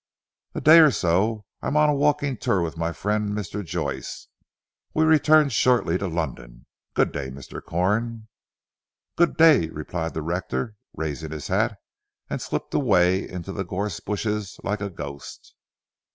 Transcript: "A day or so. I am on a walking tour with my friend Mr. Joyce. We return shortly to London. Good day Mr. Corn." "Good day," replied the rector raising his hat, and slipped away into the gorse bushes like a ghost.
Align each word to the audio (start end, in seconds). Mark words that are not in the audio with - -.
"A 0.55 0.61
day 0.61 0.79
or 0.79 0.89
so. 0.89 1.45
I 1.61 1.67
am 1.67 1.77
on 1.77 1.87
a 1.87 1.93
walking 1.93 2.35
tour 2.35 2.63
with 2.63 2.75
my 2.75 2.91
friend 2.91 3.29
Mr. 3.37 3.63
Joyce. 3.63 4.29
We 4.95 5.03
return 5.03 5.49
shortly 5.49 5.99
to 5.99 6.07
London. 6.07 6.65
Good 6.95 7.11
day 7.11 7.29
Mr. 7.29 7.63
Corn." 7.63 8.27
"Good 9.15 9.37
day," 9.37 9.69
replied 9.69 10.15
the 10.15 10.23
rector 10.23 10.73
raising 10.95 11.29
his 11.29 11.49
hat, 11.49 11.77
and 12.31 12.41
slipped 12.41 12.73
away 12.73 13.29
into 13.29 13.51
the 13.53 13.63
gorse 13.63 13.99
bushes 13.99 14.59
like 14.63 14.81
a 14.81 14.89
ghost. 14.89 15.53